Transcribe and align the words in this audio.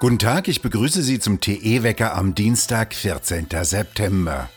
Guten 0.00 0.20
Tag, 0.20 0.46
ich 0.46 0.62
begrüße 0.62 1.02
Sie 1.02 1.18
zum 1.18 1.40
TE-Wecker 1.40 2.14
am 2.14 2.32
Dienstag, 2.32 2.94
14. 2.94 3.48
September. 3.62 4.48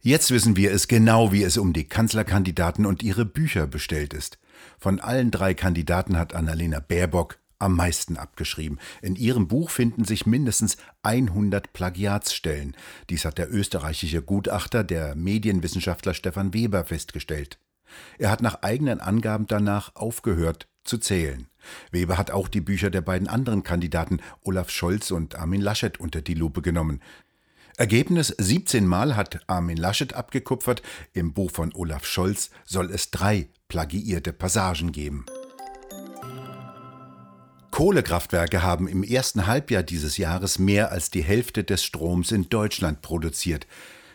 Jetzt 0.00 0.30
wissen 0.30 0.56
wir 0.56 0.70
es 0.70 0.86
genau, 0.86 1.32
wie 1.32 1.42
es 1.42 1.56
um 1.56 1.72
die 1.72 1.82
Kanzlerkandidaten 1.82 2.86
und 2.86 3.02
ihre 3.02 3.24
Bücher 3.24 3.66
bestellt 3.66 4.14
ist. 4.14 4.38
Von 4.78 5.00
allen 5.00 5.32
drei 5.32 5.52
Kandidaten 5.52 6.16
hat 6.16 6.32
Annalena 6.32 6.78
Baerbock 6.78 7.40
am 7.58 7.74
meisten 7.74 8.16
abgeschrieben. 8.16 8.78
In 9.02 9.16
ihrem 9.16 9.48
Buch 9.48 9.70
finden 9.70 10.04
sich 10.04 10.26
mindestens 10.26 10.76
100 11.02 11.72
Plagiatsstellen. 11.72 12.76
Dies 13.10 13.24
hat 13.24 13.36
der 13.36 13.52
österreichische 13.52 14.22
Gutachter, 14.22 14.84
der 14.84 15.16
Medienwissenschaftler 15.16 16.14
Stefan 16.14 16.54
Weber, 16.54 16.84
festgestellt. 16.84 17.58
Er 18.16 18.30
hat 18.30 18.42
nach 18.42 18.62
eigenen 18.62 19.00
Angaben 19.00 19.48
danach 19.48 19.96
aufgehört 19.96 20.68
zu 20.86 20.98
zählen. 20.98 21.48
Weber 21.90 22.16
hat 22.16 22.30
auch 22.30 22.48
die 22.48 22.60
Bücher 22.60 22.90
der 22.90 23.00
beiden 23.00 23.28
anderen 23.28 23.62
Kandidaten 23.62 24.20
Olaf 24.42 24.70
Scholz 24.70 25.10
und 25.10 25.34
Armin 25.34 25.60
Laschet 25.60 25.98
unter 25.98 26.22
die 26.22 26.34
Lupe 26.34 26.62
genommen. 26.62 27.00
Ergebnis 27.76 28.28
17 28.28 28.86
Mal 28.86 29.16
hat 29.16 29.40
Armin 29.48 29.76
Laschet 29.76 30.14
abgekupfert, 30.14 30.82
im 31.12 31.34
Buch 31.34 31.50
von 31.50 31.74
Olaf 31.74 32.06
Scholz 32.06 32.50
soll 32.64 32.90
es 32.90 33.10
drei 33.10 33.48
plagiierte 33.68 34.32
Passagen 34.32 34.92
geben. 34.92 35.26
Kohlekraftwerke 37.76 38.62
haben 38.62 38.88
im 38.88 39.02
ersten 39.02 39.46
Halbjahr 39.46 39.82
dieses 39.82 40.16
Jahres 40.16 40.58
mehr 40.58 40.92
als 40.92 41.10
die 41.10 41.22
Hälfte 41.22 41.62
des 41.62 41.84
Stroms 41.84 42.32
in 42.32 42.48
Deutschland 42.48 43.02
produziert. 43.02 43.66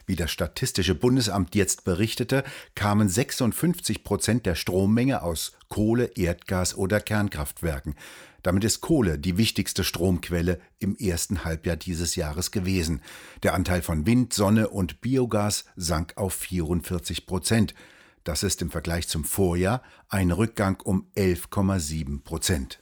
Wie 0.05 0.15
das 0.15 0.31
Statistische 0.31 0.95
Bundesamt 0.95 1.55
jetzt 1.55 1.83
berichtete, 1.83 2.43
kamen 2.75 3.09
56 3.09 4.03
Prozent 4.03 4.45
der 4.45 4.55
Strommenge 4.55 5.21
aus 5.21 5.53
Kohle, 5.69 6.11
Erdgas 6.15 6.75
oder 6.75 6.99
Kernkraftwerken. 6.99 7.95
Damit 8.43 8.63
ist 8.63 8.81
Kohle 8.81 9.19
die 9.19 9.37
wichtigste 9.37 9.83
Stromquelle 9.83 10.59
im 10.79 10.95
ersten 10.95 11.43
Halbjahr 11.43 11.75
dieses 11.75 12.15
Jahres 12.15 12.51
gewesen. 12.51 13.01
Der 13.43 13.53
Anteil 13.53 13.81
von 13.81 14.05
Wind, 14.05 14.33
Sonne 14.33 14.69
und 14.69 15.01
Biogas 15.01 15.65
sank 15.75 16.17
auf 16.17 16.33
44 16.33 17.25
Prozent. 17.25 17.75
Das 18.23 18.43
ist 18.43 18.61
im 18.61 18.71
Vergleich 18.71 19.07
zum 19.07 19.23
Vorjahr 19.23 19.81
ein 20.09 20.31
Rückgang 20.31 20.79
um 20.81 21.07
11,7 21.15 22.23
Prozent. 22.23 22.81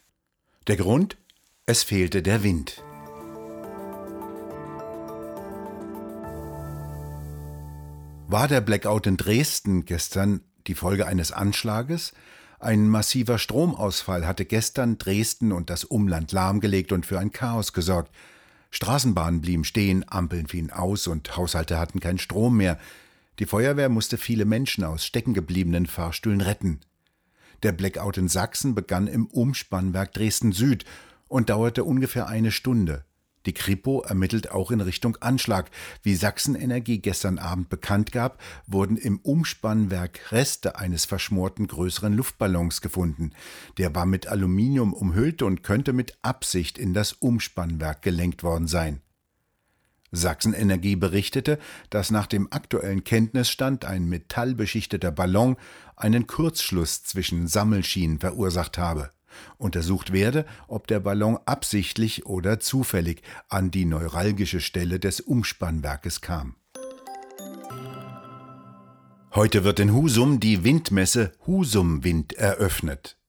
Der 0.67 0.77
Grund? 0.77 1.17
Es 1.65 1.83
fehlte 1.83 2.21
der 2.21 2.43
Wind. 2.43 2.83
War 8.31 8.47
der 8.47 8.61
Blackout 8.61 9.07
in 9.07 9.17
Dresden 9.17 9.85
gestern 9.85 10.41
die 10.67 10.75
Folge 10.75 11.07
eines 11.07 11.31
Anschlages? 11.31 12.13
Ein 12.59 12.87
massiver 12.87 13.39
Stromausfall 13.39 14.27
hatte 14.27 14.45
gestern 14.45 14.99
Dresden 14.99 15.51
und 15.51 15.71
das 15.71 15.83
Umland 15.83 16.31
lahmgelegt 16.31 16.91
und 16.91 17.07
für 17.07 17.17
ein 17.17 17.31
Chaos 17.31 17.73
gesorgt. 17.73 18.13
Straßenbahnen 18.69 19.41
blieben 19.41 19.63
stehen, 19.63 20.05
Ampeln 20.07 20.45
fielen 20.45 20.69
aus 20.69 21.07
und 21.07 21.37
Haushalte 21.37 21.79
hatten 21.79 22.01
keinen 22.01 22.19
Strom 22.19 22.57
mehr. 22.57 22.77
Die 23.39 23.47
Feuerwehr 23.47 23.89
musste 23.89 24.19
viele 24.19 24.45
Menschen 24.45 24.83
aus 24.83 25.07
steckengebliebenen 25.07 25.87
Fahrstühlen 25.87 26.41
retten. 26.41 26.81
Der 27.63 27.71
Blackout 27.71 28.19
in 28.19 28.27
Sachsen 28.27 28.75
begann 28.75 29.07
im 29.07 29.25
Umspannwerk 29.25 30.13
Dresden 30.13 30.51
Süd 30.51 30.85
und 31.29 31.49
dauerte 31.49 31.83
ungefähr 31.83 32.27
eine 32.27 32.51
Stunde. 32.51 33.05
Die 33.45 33.53
Kripo 33.53 34.01
ermittelt 34.01 34.51
auch 34.51 34.71
in 34.71 34.81
Richtung 34.81 35.15
Anschlag. 35.17 35.71
Wie 36.03 36.15
Sachsenenergie 36.15 36.99
gestern 36.99 37.39
Abend 37.39 37.69
bekannt 37.69 38.11
gab, 38.11 38.41
wurden 38.67 38.97
im 38.97 39.19
Umspannwerk 39.19 40.31
Reste 40.31 40.77
eines 40.77 41.05
verschmorten 41.05 41.67
größeren 41.67 42.13
Luftballons 42.13 42.81
gefunden. 42.81 43.31
Der 43.77 43.95
war 43.95 44.05
mit 44.05 44.27
Aluminium 44.27 44.93
umhüllt 44.93 45.41
und 45.41 45.63
könnte 45.63 45.93
mit 45.93 46.17
Absicht 46.21 46.77
in 46.77 46.93
das 46.93 47.13
Umspannwerk 47.13 48.01
gelenkt 48.01 48.43
worden 48.43 48.67
sein. 48.67 49.01
Sachsenenergie 50.11 50.95
berichtete, 50.95 51.59
dass 51.89 52.11
nach 52.11 52.25
dem 52.25 52.51
aktuellen 52.51 53.03
Kenntnisstand 53.03 53.85
ein 53.85 54.09
metallbeschichteter 54.09 55.11
Ballon 55.11 55.55
einen 55.95 56.25
Kurzschluss 56.27 57.03
zwischen 57.03 57.47
Sammelschienen 57.47 58.19
verursacht 58.19 58.77
habe. 58.77 59.11
Untersucht 59.57 60.13
werde, 60.13 60.45
ob 60.67 60.87
der 60.87 60.99
Ballon 60.99 61.37
absichtlich 61.45 62.25
oder 62.25 62.59
zufällig 62.59 63.21
an 63.47 63.71
die 63.71 63.85
neuralgische 63.85 64.61
Stelle 64.61 64.99
des 64.99 65.21
Umspannwerkes 65.21 66.21
kam. 66.21 66.55
Heute 69.35 69.63
wird 69.63 69.79
in 69.79 69.93
Husum 69.93 70.39
die 70.39 70.63
Windmesse 70.63 71.33
Husum 71.45 72.03
Wind 72.03 72.33
eröffnet. 72.33 73.19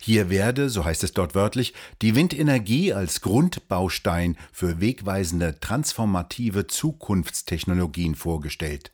Hier 0.00 0.28
werde, 0.30 0.68
so 0.68 0.84
heißt 0.84 1.02
es 1.04 1.12
dort 1.12 1.34
wörtlich, 1.34 1.72
die 2.02 2.14
Windenergie 2.14 2.92
als 2.92 3.22
Grundbaustein 3.22 4.36
für 4.52 4.80
wegweisende 4.80 5.58
transformative 5.58 6.66
Zukunftstechnologien 6.66 8.14
vorgestellt. 8.14 8.92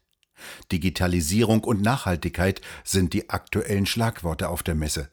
Digitalisierung 0.73 1.65
und 1.65 1.83
Nachhaltigkeit 1.83 2.61
sind 2.85 3.13
die 3.13 3.31
aktuellen 3.31 3.87
Schlagworte 3.87 4.49
auf 4.49 4.63
der 4.63 4.75
Messe. 4.75 5.11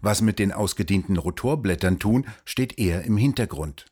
Was 0.00 0.20
mit 0.20 0.38
den 0.38 0.52
ausgedienten 0.52 1.16
Rotorblättern 1.16 1.98
tun, 1.98 2.26
steht 2.44 2.78
eher 2.78 3.04
im 3.04 3.16
Hintergrund. 3.16 3.86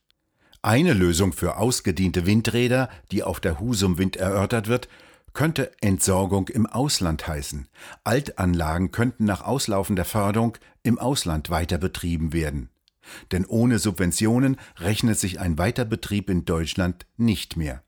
Eine 0.63 0.95
Lösung 0.95 1.33
für 1.33 1.59
ausgediente 1.59 2.27
Windräder, 2.27 2.89
die 3.13 3.23
auf 3.23 3.41
der 3.41 3.61
Husum 3.61 3.99
Wind 3.99 4.17
erörtert 4.17 4.67
wird, 4.69 4.89
könnte 5.33 5.71
Entsorgung 5.81 6.49
im 6.49 6.67
Ausland 6.67 7.29
heißen. 7.29 7.69
Altanlagen 8.05 8.91
könnten 8.91 9.27
nach 9.27 9.43
Auslaufen 9.43 9.95
der 9.95 10.07
Förderung 10.07 10.57
im 10.83 10.99
Ausland 10.99 11.51
weiter 11.51 11.79
betrieben 11.79 12.33
werden. 12.33 12.71
Denn 13.33 13.45
ohne 13.45 13.79
Subventionen 13.79 14.57
rechnet 14.79 15.19
sich 15.19 15.39
ein 15.39 15.59
Weiterbetrieb 15.59 16.31
in 16.31 16.47
Deutschland 16.47 17.07
nicht 17.17 17.57
mehr. 17.57 17.83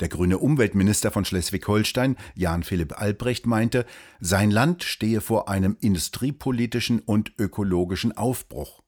Der 0.00 0.08
grüne 0.08 0.38
Umweltminister 0.38 1.10
von 1.10 1.24
Schleswig-Holstein, 1.24 2.16
Jan 2.34 2.62
Philipp 2.62 3.00
Albrecht, 3.00 3.46
meinte, 3.46 3.86
sein 4.20 4.50
Land 4.50 4.82
stehe 4.82 5.20
vor 5.20 5.48
einem 5.48 5.76
industriepolitischen 5.80 7.00
und 7.00 7.32
ökologischen 7.38 8.16
Aufbruch. 8.16 8.82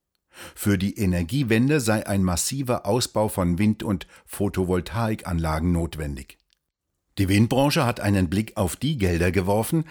Für 0.55 0.79
die 0.79 0.99
Energiewende 0.99 1.81
sei 1.81 2.07
ein 2.07 2.23
massiver 2.23 2.87
Ausbau 2.87 3.29
von 3.29 3.59
Wind- 3.59 3.83
und 3.83 4.07
Photovoltaikanlagen 4.25 5.73
notwendig. 5.73 6.39
Die 7.19 7.29
Windbranche 7.29 7.85
hat 7.85 8.01
einen 8.01 8.31
Blick 8.31 8.57
auf 8.57 8.77
die 8.77 8.97
Gelder 8.97 9.31
geworfen, 9.31 9.85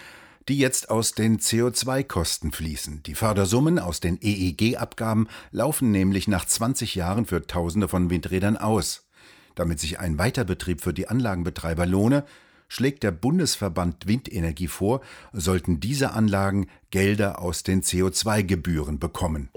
die 0.48 0.58
jetzt 0.58 0.90
aus 0.90 1.12
den 1.12 1.38
CO2-Kosten 1.38 2.50
fließen. 2.50 3.04
Die 3.04 3.14
Fördersummen 3.14 3.78
aus 3.78 4.00
den 4.00 4.18
EEG-Abgaben 4.20 5.28
laufen 5.52 5.92
nämlich 5.92 6.26
nach 6.26 6.44
20 6.44 6.96
Jahren 6.96 7.26
für 7.26 7.46
Tausende 7.46 7.88
von 7.88 8.10
Windrädern 8.10 8.56
aus. 8.56 9.08
Damit 9.54 9.80
sich 9.80 9.98
ein 9.98 10.18
Weiterbetrieb 10.18 10.80
für 10.80 10.94
die 10.94 11.08
Anlagenbetreiber 11.08 11.86
lohne, 11.86 12.24
schlägt 12.68 13.02
der 13.02 13.12
Bundesverband 13.12 14.06
Windenergie 14.06 14.68
vor, 14.68 15.02
sollten 15.32 15.78
diese 15.78 16.12
Anlagen 16.12 16.68
Gelder 16.90 17.40
aus 17.40 17.62
den 17.62 17.82
CO2-Gebühren 17.82 18.98
bekommen. 18.98 19.50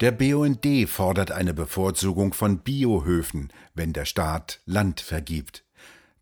Der 0.00 0.12
BUND 0.12 0.88
fordert 0.88 1.32
eine 1.32 1.54
Bevorzugung 1.54 2.34
von 2.34 2.58
Biohöfen, 2.58 3.50
wenn 3.74 3.92
der 3.92 4.04
Staat 4.04 4.60
Land 4.66 5.00
vergibt. 5.00 5.65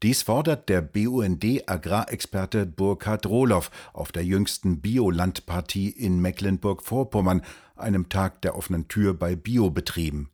Dies 0.03 0.23
fordert 0.23 0.69
der 0.69 0.83
BUND-Agrarexperte 0.83 2.67
Burkhard 2.67 3.27
Rohloff 3.27 3.71
auf 3.93 4.13
der 4.13 4.25
jüngsten 4.25 4.81
Biolandpartie 4.81 5.89
in 5.89 6.21
Mecklenburg-Vorpommern, 6.21 7.43
einem 7.77 8.09
Tag 8.09 8.43
der 8.43 8.57
offenen 8.57 8.89
Tür 8.89 9.15
bei 9.15 9.35
Biobetrieben. 9.35 10.31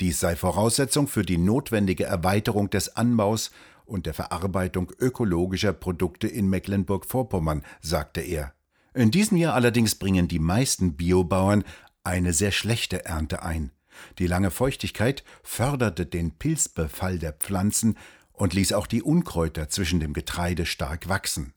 Dies 0.00 0.20
sei 0.20 0.36
Voraussetzung 0.36 1.08
für 1.08 1.22
die 1.22 1.38
notwendige 1.38 2.04
Erweiterung 2.04 2.70
des 2.70 2.94
Anbaus 2.96 3.50
und 3.84 4.06
der 4.06 4.14
Verarbeitung 4.14 4.92
ökologischer 4.98 5.72
Produkte 5.72 6.28
in 6.28 6.48
Mecklenburg-Vorpommern, 6.48 7.64
sagte 7.80 8.20
er. 8.20 8.52
In 8.94 9.10
diesem 9.10 9.36
Jahr 9.36 9.54
allerdings 9.54 9.96
bringen 9.96 10.28
die 10.28 10.38
meisten 10.38 10.94
Biobauern 10.96 11.64
eine 12.04 12.32
sehr 12.32 12.52
schlechte 12.52 13.04
Ernte 13.04 13.42
ein. 13.42 13.72
Die 14.18 14.26
lange 14.26 14.50
Feuchtigkeit 14.50 15.24
förderte 15.42 16.06
den 16.06 16.32
Pilzbefall 16.32 17.18
der 17.18 17.32
Pflanzen 17.32 17.96
und 18.40 18.54
ließ 18.54 18.72
auch 18.72 18.86
die 18.86 19.02
Unkräuter 19.02 19.68
zwischen 19.68 20.00
dem 20.00 20.12
Getreide 20.12 20.66
stark 20.66 21.08
wachsen. 21.08 21.54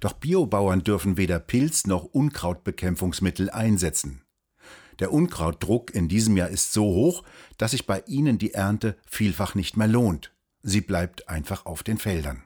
Doch 0.00 0.12
Biobauern 0.12 0.84
dürfen 0.84 1.16
weder 1.16 1.38
Pilz 1.38 1.86
noch 1.86 2.04
Unkrautbekämpfungsmittel 2.04 3.50
einsetzen. 3.50 4.22
Der 4.98 5.12
Unkrautdruck 5.12 5.94
in 5.94 6.08
diesem 6.08 6.36
Jahr 6.36 6.48
ist 6.48 6.72
so 6.72 6.84
hoch, 6.84 7.24
dass 7.58 7.72
sich 7.72 7.86
bei 7.86 8.02
ihnen 8.06 8.38
die 8.38 8.54
Ernte 8.54 8.96
vielfach 9.06 9.54
nicht 9.54 9.76
mehr 9.76 9.88
lohnt. 9.88 10.32
Sie 10.62 10.80
bleibt 10.80 11.28
einfach 11.28 11.66
auf 11.66 11.82
den 11.82 11.98
Feldern. 11.98 12.44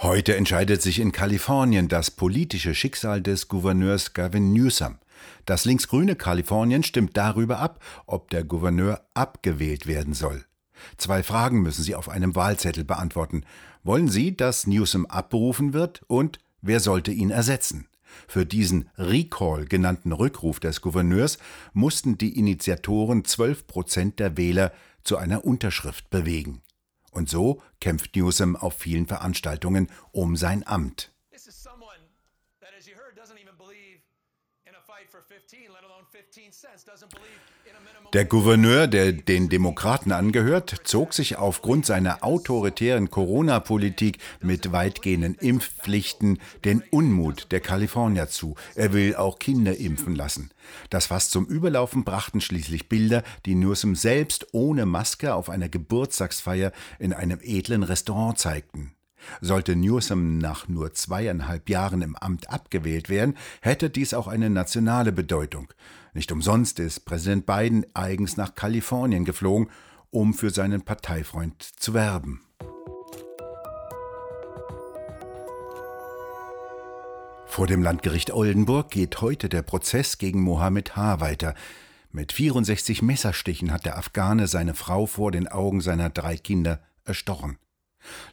Heute 0.00 0.36
entscheidet 0.36 0.80
sich 0.80 1.00
in 1.00 1.10
Kalifornien 1.10 1.88
das 1.88 2.12
politische 2.12 2.72
Schicksal 2.72 3.20
des 3.20 3.48
Gouverneurs 3.48 4.12
Gavin 4.12 4.52
Newsom. 4.52 4.98
Das 5.44 5.64
linksgrüne 5.64 6.14
Kalifornien 6.14 6.84
stimmt 6.84 7.16
darüber 7.16 7.58
ab, 7.58 7.82
ob 8.06 8.30
der 8.30 8.44
Gouverneur 8.44 9.00
abgewählt 9.14 9.88
werden 9.88 10.14
soll. 10.14 10.44
Zwei 10.98 11.24
Fragen 11.24 11.62
müssen 11.62 11.82
Sie 11.82 11.96
auf 11.96 12.08
einem 12.08 12.36
Wahlzettel 12.36 12.84
beantworten. 12.84 13.42
Wollen 13.82 14.06
Sie, 14.06 14.36
dass 14.36 14.68
Newsom 14.68 15.04
abberufen 15.04 15.72
wird 15.72 16.02
und 16.06 16.38
wer 16.62 16.78
sollte 16.78 17.10
ihn 17.10 17.30
ersetzen? 17.30 17.88
Für 18.28 18.46
diesen 18.46 18.90
Recall 18.98 19.64
genannten 19.64 20.12
Rückruf 20.12 20.60
des 20.60 20.80
Gouverneurs 20.80 21.38
mussten 21.72 22.16
die 22.16 22.38
Initiatoren 22.38 23.24
12 23.24 23.66
Prozent 23.66 24.20
der 24.20 24.36
Wähler 24.36 24.72
zu 25.02 25.16
einer 25.16 25.44
Unterschrift 25.44 26.08
bewegen. 26.08 26.62
Und 27.10 27.28
so 27.28 27.62
kämpft 27.80 28.14
Newsom 28.16 28.56
auf 28.56 28.74
vielen 28.74 29.06
Veranstaltungen 29.06 29.88
um 30.12 30.36
sein 30.36 30.66
Amt. 30.66 31.12
Der 38.12 38.24
Gouverneur, 38.26 38.86
der 38.86 39.12
den 39.12 39.48
Demokraten 39.48 40.12
angehört, 40.12 40.82
zog 40.84 41.14
sich 41.14 41.36
aufgrund 41.36 41.86
seiner 41.86 42.22
autoritären 42.22 43.10
Corona-Politik 43.10 44.18
mit 44.42 44.72
weitgehenden 44.72 45.36
Impfpflichten 45.36 46.38
den 46.64 46.82
Unmut 46.90 47.50
der 47.50 47.60
Kalifornier 47.60 48.28
zu. 48.28 48.56
Er 48.74 48.92
will 48.92 49.16
auch 49.16 49.38
Kinder 49.38 49.76
impfen 49.76 50.14
lassen. 50.14 50.50
Das 50.90 51.06
fast 51.06 51.30
zum 51.30 51.46
Überlaufen 51.46 52.04
brachten 52.04 52.42
schließlich 52.42 52.90
Bilder, 52.90 53.22
die 53.46 53.54
Newsom 53.54 53.94
selbst 53.94 54.48
ohne 54.52 54.84
Maske 54.84 55.34
auf 55.34 55.48
einer 55.48 55.70
Geburtstagsfeier 55.70 56.72
in 56.98 57.14
einem 57.14 57.40
edlen 57.42 57.84
Restaurant 57.84 58.38
zeigten. 58.38 58.94
Sollte 59.40 59.76
Newsom 59.76 60.38
nach 60.38 60.68
nur 60.68 60.92
zweieinhalb 60.92 61.68
Jahren 61.68 62.02
im 62.02 62.16
Amt 62.16 62.50
abgewählt 62.50 63.08
werden, 63.08 63.36
hätte 63.60 63.90
dies 63.90 64.14
auch 64.14 64.28
eine 64.28 64.50
nationale 64.50 65.12
Bedeutung. 65.12 65.68
Nicht 66.14 66.32
umsonst 66.32 66.78
ist 66.78 67.00
Präsident 67.00 67.46
Biden 67.46 67.86
eigens 67.94 68.36
nach 68.36 68.54
Kalifornien 68.54 69.24
geflogen, 69.24 69.68
um 70.10 70.34
für 70.34 70.50
seinen 70.50 70.82
Parteifreund 70.82 71.62
zu 71.62 71.94
werben. 71.94 72.40
Vor 77.46 77.66
dem 77.66 77.82
Landgericht 77.82 78.32
Oldenburg 78.32 78.90
geht 78.90 79.20
heute 79.20 79.48
der 79.48 79.62
Prozess 79.62 80.18
gegen 80.18 80.42
Mohammed 80.42 80.96
H. 80.96 81.20
weiter. 81.20 81.54
Mit 82.12 82.32
64 82.32 83.02
Messerstichen 83.02 83.72
hat 83.72 83.84
der 83.84 83.98
Afghane 83.98 84.46
seine 84.46 84.74
Frau 84.74 85.06
vor 85.06 85.32
den 85.32 85.48
Augen 85.48 85.80
seiner 85.80 86.08
drei 86.08 86.36
Kinder 86.36 86.80
erstochen. 87.04 87.58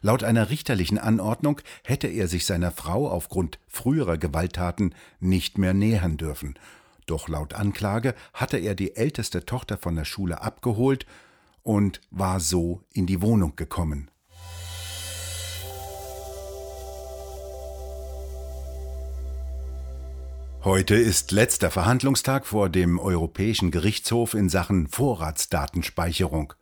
Laut 0.00 0.24
einer 0.24 0.50
richterlichen 0.50 0.98
Anordnung 0.98 1.60
hätte 1.84 2.06
er 2.06 2.28
sich 2.28 2.46
seiner 2.46 2.72
Frau 2.72 3.08
aufgrund 3.10 3.58
früherer 3.68 4.18
Gewalttaten 4.18 4.94
nicht 5.20 5.58
mehr 5.58 5.74
nähern 5.74 6.16
dürfen. 6.16 6.58
Doch 7.06 7.28
laut 7.28 7.54
Anklage 7.54 8.14
hatte 8.34 8.58
er 8.58 8.74
die 8.74 8.96
älteste 8.96 9.44
Tochter 9.44 9.78
von 9.78 9.94
der 9.94 10.04
Schule 10.04 10.42
abgeholt 10.42 11.06
und 11.62 12.00
war 12.10 12.40
so 12.40 12.82
in 12.92 13.06
die 13.06 13.22
Wohnung 13.22 13.56
gekommen. 13.56 14.10
Heute 20.66 20.96
ist 20.96 21.30
letzter 21.30 21.70
Verhandlungstag 21.70 22.44
vor 22.44 22.68
dem 22.68 22.98
Europäischen 22.98 23.70
Gerichtshof 23.70 24.34
in 24.34 24.48
Sachen 24.48 24.88
Vorratsdatenspeicherung. 24.88 26.54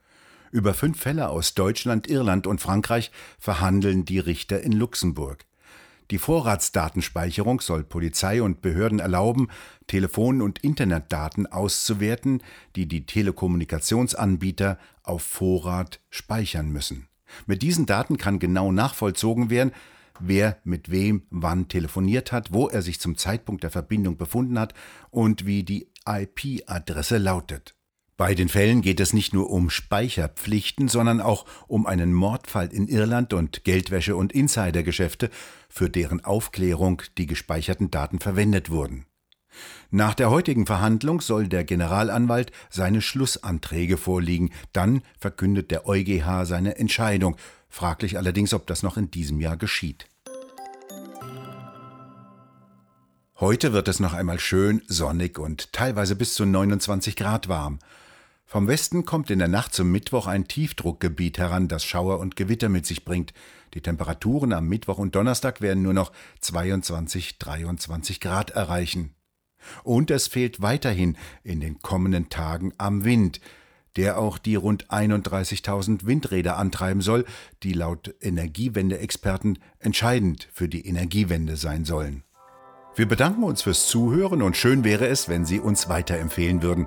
Über 0.54 0.72
fünf 0.72 1.00
Fälle 1.00 1.30
aus 1.30 1.54
Deutschland, 1.54 2.06
Irland 2.06 2.46
und 2.46 2.60
Frankreich 2.60 3.10
verhandeln 3.40 4.04
die 4.04 4.20
Richter 4.20 4.60
in 4.60 4.70
Luxemburg. 4.70 5.46
Die 6.12 6.18
Vorratsdatenspeicherung 6.18 7.60
soll 7.60 7.82
Polizei 7.82 8.40
und 8.40 8.62
Behörden 8.62 9.00
erlauben, 9.00 9.48
Telefon- 9.88 10.40
und 10.40 10.60
Internetdaten 10.60 11.48
auszuwerten, 11.48 12.40
die 12.76 12.86
die 12.86 13.04
Telekommunikationsanbieter 13.04 14.78
auf 15.02 15.22
Vorrat 15.24 15.98
speichern 16.08 16.70
müssen. 16.70 17.08
Mit 17.46 17.62
diesen 17.62 17.86
Daten 17.86 18.16
kann 18.16 18.38
genau 18.38 18.70
nachvollzogen 18.70 19.50
werden, 19.50 19.72
wer 20.20 20.58
mit 20.62 20.88
wem 20.88 21.24
wann 21.30 21.66
telefoniert 21.66 22.30
hat, 22.30 22.52
wo 22.52 22.68
er 22.68 22.82
sich 22.82 23.00
zum 23.00 23.16
Zeitpunkt 23.16 23.64
der 23.64 23.70
Verbindung 23.70 24.18
befunden 24.18 24.60
hat 24.60 24.72
und 25.10 25.46
wie 25.46 25.64
die 25.64 25.88
IP-Adresse 26.06 27.18
lautet. 27.18 27.74
Bei 28.16 28.36
den 28.36 28.48
Fällen 28.48 28.80
geht 28.80 29.00
es 29.00 29.12
nicht 29.12 29.34
nur 29.34 29.50
um 29.50 29.70
Speicherpflichten, 29.70 30.86
sondern 30.86 31.20
auch 31.20 31.46
um 31.66 31.84
einen 31.84 32.12
Mordfall 32.12 32.72
in 32.72 32.86
Irland 32.86 33.32
und 33.32 33.64
Geldwäsche 33.64 34.14
und 34.14 34.32
Insidergeschäfte, 34.32 35.30
für 35.68 35.90
deren 35.90 36.24
Aufklärung 36.24 37.02
die 37.18 37.26
gespeicherten 37.26 37.90
Daten 37.90 38.20
verwendet 38.20 38.70
wurden. 38.70 39.06
Nach 39.90 40.14
der 40.14 40.30
heutigen 40.30 40.66
Verhandlung 40.66 41.20
soll 41.20 41.48
der 41.48 41.64
Generalanwalt 41.64 42.52
seine 42.70 43.00
Schlussanträge 43.00 43.96
vorliegen, 43.96 44.52
dann 44.72 45.02
verkündet 45.18 45.72
der 45.72 45.88
EuGH 45.88 46.44
seine 46.44 46.78
Entscheidung, 46.78 47.36
fraglich 47.68 48.16
allerdings, 48.16 48.54
ob 48.54 48.68
das 48.68 48.84
noch 48.84 48.96
in 48.96 49.10
diesem 49.10 49.40
Jahr 49.40 49.56
geschieht. 49.56 50.06
Heute 53.40 53.72
wird 53.72 53.88
es 53.88 53.98
noch 53.98 54.12
einmal 54.12 54.38
schön 54.38 54.82
sonnig 54.86 55.40
und 55.40 55.72
teilweise 55.72 56.14
bis 56.14 56.34
zu 56.34 56.46
29 56.46 57.16
Grad 57.16 57.48
warm. 57.48 57.80
Vom 58.54 58.68
Westen 58.68 59.04
kommt 59.04 59.32
in 59.32 59.40
der 59.40 59.48
Nacht 59.48 59.74
zum 59.74 59.90
Mittwoch 59.90 60.28
ein 60.28 60.46
Tiefdruckgebiet 60.46 61.38
heran, 61.38 61.66
das 61.66 61.84
Schauer 61.84 62.20
und 62.20 62.36
Gewitter 62.36 62.68
mit 62.68 62.86
sich 62.86 63.04
bringt. 63.04 63.34
Die 63.74 63.80
Temperaturen 63.80 64.52
am 64.52 64.68
Mittwoch 64.68 64.98
und 64.98 65.16
Donnerstag 65.16 65.60
werden 65.60 65.82
nur 65.82 65.92
noch 65.92 66.12
22, 66.38 67.40
23 67.40 68.20
Grad 68.20 68.50
erreichen. 68.50 69.12
Und 69.82 70.12
es 70.12 70.28
fehlt 70.28 70.62
weiterhin 70.62 71.16
in 71.42 71.58
den 71.58 71.80
kommenden 71.80 72.28
Tagen 72.28 72.72
am 72.78 73.04
Wind, 73.04 73.40
der 73.96 74.20
auch 74.20 74.38
die 74.38 74.54
rund 74.54 74.88
31.000 74.88 76.06
Windräder 76.06 76.56
antreiben 76.56 77.00
soll, 77.00 77.24
die 77.64 77.72
laut 77.72 78.14
Energiewende-Experten 78.20 79.58
entscheidend 79.80 80.48
für 80.52 80.68
die 80.68 80.86
Energiewende 80.86 81.56
sein 81.56 81.84
sollen. 81.84 82.22
Wir 82.94 83.08
bedanken 83.08 83.42
uns 83.42 83.62
fürs 83.62 83.88
Zuhören 83.88 84.42
und 84.42 84.56
schön 84.56 84.84
wäre 84.84 85.08
es, 85.08 85.28
wenn 85.28 85.44
Sie 85.44 85.58
uns 85.58 85.88
weiterempfehlen 85.88 86.62
würden. 86.62 86.86